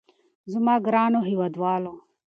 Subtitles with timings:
[0.51, 1.93] زما ګرانو هېوادوالو.